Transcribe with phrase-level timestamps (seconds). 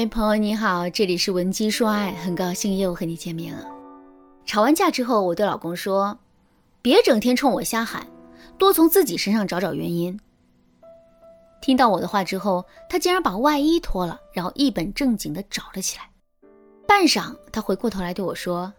[0.00, 3.66] 嗨，朋友你好，这里是文姬说爱，很高兴又和你见面了。
[4.46, 6.18] 吵完架之后，我对老公说
[6.80, 8.06] ：“别整天冲我瞎喊，
[8.56, 10.18] 多从自己身上找找原因。”
[11.60, 16.04] 听到我的话之后，他竟然把外衣脱了，然后一本正经地找了起来。
[16.88, 18.72] 半晌，他回过头来对我说：“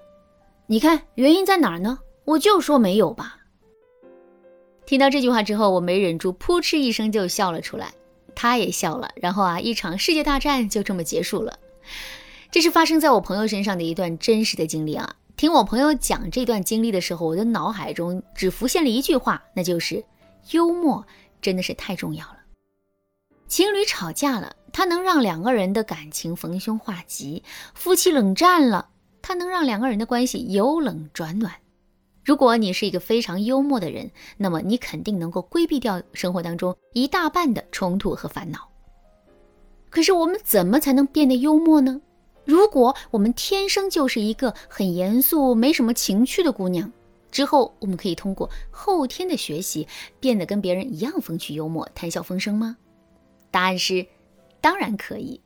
[0.66, 2.00] 你看原因在哪儿呢？
[2.26, 3.38] 我就说没有吧。”
[4.88, 7.94] 听到这句话之后，我没忍住，扑哧一声就笑了出来。
[8.42, 11.60] 他也笑了，然后啊，一场世界大战就这么结束了。
[12.50, 15.16] 这是发生在我朋友身上的一段真实的经历啊！
[15.38, 20.04] 听我朋友讲这段经历的时候，我的脑海中只浮现了一句话，那就是
[20.50, 21.06] 幽默
[21.40, 22.38] 真的是太重要了。
[23.48, 27.44] 情侣吵架了，它能让两个人的感情逢凶化吉；
[27.76, 28.90] 夫妻冷战了，
[29.22, 31.54] 它能让两个人的关系由冷转暖。
[32.24, 38.70] 如果你是一个非常幽默的人，那么你肯定能够规避掉生活当中一大半的冲突和烦恼。
[39.90, 42.00] 可是我们怎么才能变得幽默呢？
[42.46, 46.92] 如果我们天生就是一个很严肃、没什么情趣的姑娘，
[47.32, 49.88] 之后我们可以通过后天的学习
[50.20, 52.78] 变得跟别人一样风趣幽默、谈笑风生吗？
[53.50, 54.06] 答案是，
[54.62, 55.42] 当然可以。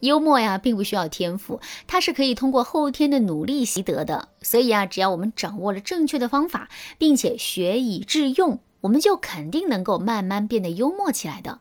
[0.00, 4.28] 幽默呀，并不需要天赋，它是可以通过后天的努力习得的。
[4.40, 11.60] 所以啊，只要我们掌握了正确的方法，并且学以致用，我们就肯定能够慢慢变得幽默起来的。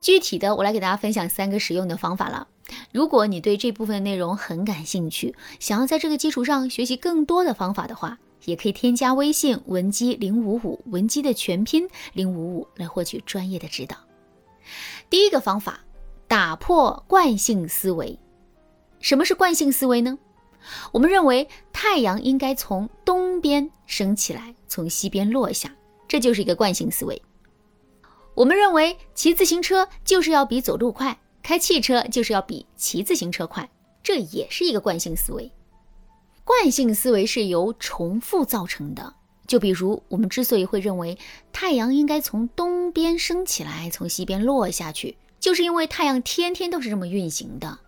[0.00, 2.48] 具体的，我来给大家分享三个实用的方法了。
[2.92, 13.96] 如果你对这部分内容很感兴趣，想要在这个基础上学习更多的方法的话，也可以添加微信文姬零五五，文姬的全拼零五五，来获取专业的指导。
[15.08, 15.80] 第一个方法。
[16.26, 18.18] 打破惯性思维，
[19.00, 20.18] 什么是惯性思维呢？
[20.92, 25.70] 我们认为太阳应该从东边升起来，从西边落下，
[26.08, 27.20] 这就是一个惯性思维。
[28.34, 33.68] 我们认为骑自行车就是要比走路快，开汽车就是要比骑自行车快，
[34.02, 35.52] 这也是一个惯性思维。
[36.42, 39.14] 惯性思维是由重复造成的。
[39.46, 41.18] 就比如我们之所以会认为
[41.52, 45.18] 太阳应该从东边升起来，从西边落下去。
[45.44, 47.78] 就是因为太阳天天都是这么运行的。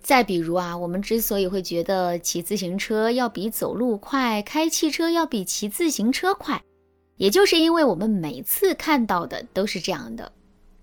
[0.00, 6.62] 再比如啊，我们之所以会觉得骑自行车要比走路快，开汽车要比骑自行车快，
[7.16, 10.30] 也就是因为我们每次看到的都是这样的。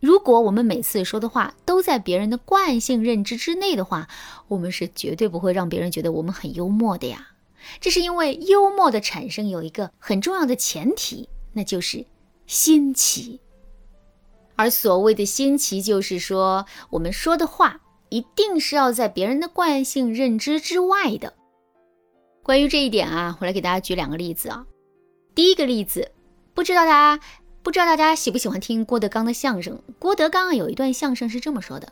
[0.01, 4.09] 如果我们每次说的话都在别人的惯性认知之内的话，
[4.49, 7.25] 我们是绝对不会让别人觉得我们很幽默的呀。
[7.79, 12.05] 这是因为幽默的产生有一个很重要的前提，那就是
[12.47, 13.39] 新奇。
[14.61, 21.33] 而所谓的新奇，就是说我们说的话一定是要在别人的惯性认知之外的。
[22.44, 24.63] 关于这一点啊，我来给大家举两个例子啊。
[25.33, 26.11] 第一个例子，
[26.53, 27.23] 不知道大家
[27.63, 29.81] 不知道大家喜不喜欢听郭德纲的相声？
[29.97, 31.91] 郭德纲有一段相声是这么说的：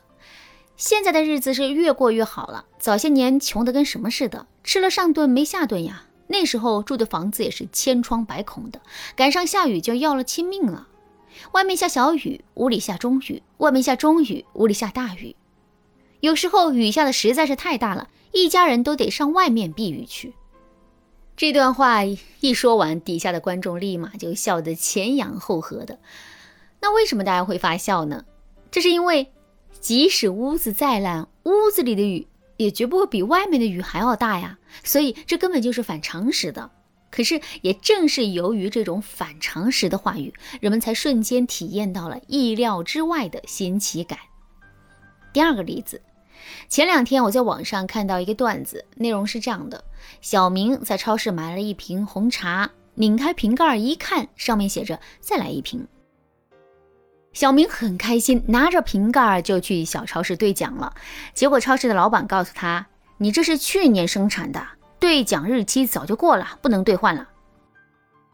[0.76, 6.04] 现在的日子是越过越好了，早些年穷的跟什么似的，吃了上顿没下顿呀。
[6.28, 8.80] 那时候住的房子也是千疮百孔的，
[9.16, 10.86] 赶上下雨就要了亲命了。
[11.52, 15.36] 外面下小雨，屋里下中雨；外面下中雨，屋里下大雨。
[16.20, 20.34] 有时候雨下的实在是太大了，一家人都得上外面避雨去。
[21.36, 25.98] 这段话一说完，底下的观众立马就笑得前仰后合的。
[26.80, 28.24] 那为什么大家会发笑呢？
[28.70, 29.32] 这是因为，
[29.80, 32.26] 即使屋子再烂，屋子里的雨
[32.58, 34.58] 也绝不会比外面的雨还要大呀。
[34.84, 36.70] 所以这根本就是反常识的。
[37.10, 44.18] 可是，也正是由于这种反常识的话语，人们才瞬间体验到了意料之外的新奇感。
[45.32, 46.00] 第二个例子，
[46.68, 49.84] 前两天我在网上看到一个段子，内容是这样的：
[50.20, 55.86] 小明在超市买了一瓶红茶，拧开瓶盖一看，上面写着“再来一瓶”。
[57.32, 60.94] 小明很开心，拿着瓶盖就去小超市兑奖了。
[61.32, 62.88] 结果超市的老板告诉他
[63.18, 64.64] ：“你这是去年生产的。”
[65.00, 67.26] 兑奖日期早就过了，不能兑换了。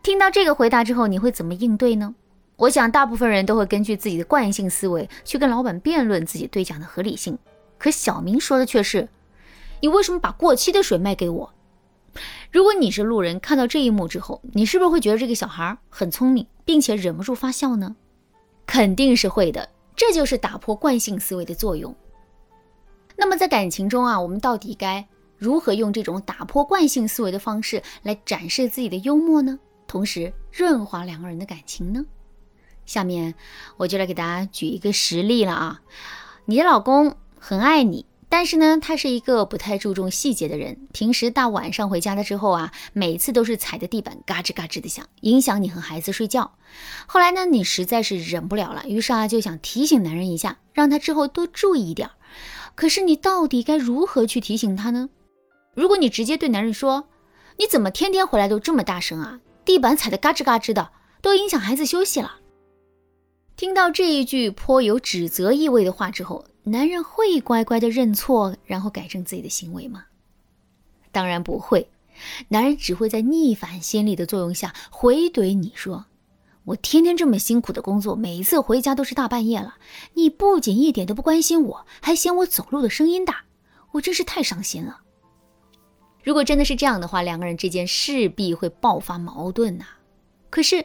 [0.02, 2.14] 听到这个回答之后，你会怎么应对呢？
[2.56, 7.38] 我想，大部分人都会根据自己的惯性思维去跟老板辩论自己兑奖的合理性。
[7.78, 9.08] 可小明说的却是
[9.80, 11.52] ：“你为什么把过期的水卖给我？”
[12.50, 17.94] 如果你是路人，看到这一幕之后，你是不是会觉得这个小孩很聪明，并且忍不住发笑呢？
[18.66, 19.68] 肯定是会的。
[19.94, 21.94] 这就是打破惯性思维的作用。
[23.16, 25.06] 那么在感情中啊，我们到底该？
[25.38, 29.58] 如何用这种打破惯性思维的方式来展示自己的幽默呢？
[29.86, 32.04] 同时润滑两个人的感情呢？
[32.84, 33.34] 下面
[33.76, 35.82] 我就来给大家举一个实例了啊！
[36.44, 40.86] 你的老公很爱你，但是呢，他是一个不太注重细节的人。
[40.92, 46.52] 平时大晚上回家了之后啊，每次都是踩着地板嘎吱嘎吱的响，影响你和孩子睡觉。
[47.06, 52.10] 后来呢，你实在是忍不了了，于是啊，就想提醒男人一下，让他之后多注意一点。
[52.74, 55.08] 可是你到底该如何去提醒他呢？
[55.76, 57.06] 如果你直接对男人说
[57.58, 59.40] ：“你怎么天天回来都这么大声啊？
[59.62, 60.90] 地板踩得嘎吱嘎吱的，
[61.20, 62.36] 都影响孩子休息了。”
[63.56, 70.06] 听到这一句颇有指责意味的话之后，男人会乖乖的认错，然后改正自己的行为吗？
[71.12, 71.90] 当然不会，
[72.48, 76.06] 男人只会在逆反心理的作用下回怼你说
[76.64, 79.76] ：“我天天这么辛苦的工作，每一次回家都是大半夜了，
[80.14, 83.44] 你不仅一点都不关心我，还嫌我走路的声音大，
[83.92, 85.02] 我真是太伤心了。”
[86.26, 89.84] 如果真的是这样的话，两个人之间势必会爆发矛盾呐。
[90.50, 90.84] 可是，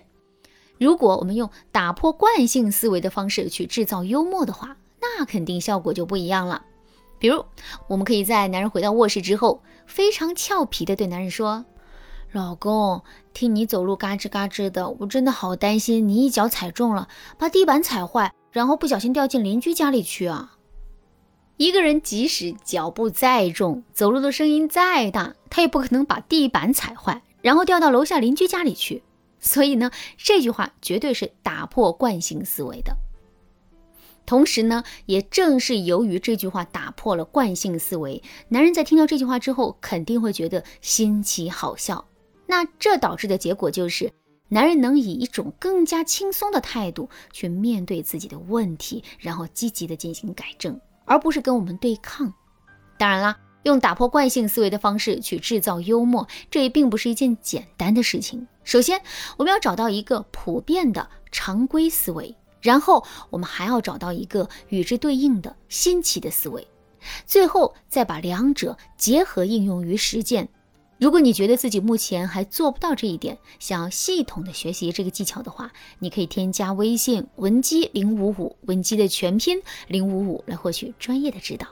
[0.77, 6.63] 如果我们用打破惯性思维的方式去制造幽默的话，那肯定效果就不一样了。
[7.17, 7.43] 比如，
[7.87, 11.65] 我们可以在男人回到卧室之后，非常俏皮的对男人说
[12.31, 13.01] ：“老公，
[13.33, 17.07] 听你走路嘎吱嘎吱的，我真的好担心你一脚踩中了，
[17.39, 20.57] 把地板踩坏，然后不小心掉进邻居家里去啊。”
[21.61, 29.03] 一个人即使脚步再重，走路的声音再大，他也不可能把地板踩坏，然后掉到楼下邻居家里去。
[29.39, 32.97] 所以呢，这句话绝对是打破惯性思维的。
[34.25, 42.03] 同时呢，也正是由于这句话打破了惯性思维，男人在听到这句话之后，肯定会觉得新奇好笑。
[42.47, 44.11] 那这导致的结果就是，
[44.47, 50.81] 男人能以一种更加轻松的态度去面对自己的问题，然后积极的进行改正，
[51.11, 52.33] 而不是跟我们对抗。
[52.97, 53.37] 当然啦。
[53.63, 58.47] 用打破惯性思维的方式去制造幽默，这也并不是一件简单的事情。
[58.63, 58.99] 首先，
[59.37, 66.67] 我们要找到一个普遍的常规思维，然后我们还要找到一个与之对应的新奇的思维，
[67.27, 70.49] 最后再把两者结合应用于实践。
[71.01, 81.67] 如果你觉得自己目前还做不到这一点，想要系统的学习这个技巧的话，你可以添加微信文姬零五五，文姬的全拼零五五，来获取专业的指导。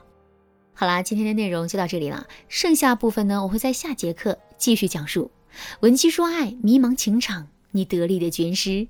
[0.74, 2.26] 好啦，今天的内容就到这里了。
[2.48, 5.30] 剩下部分呢，我会在下节课继续讲述。
[5.82, 8.88] 文姬说爱，迷茫情场，你得力的军师。